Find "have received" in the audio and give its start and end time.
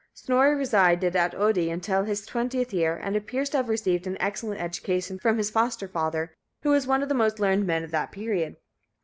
3.57-4.07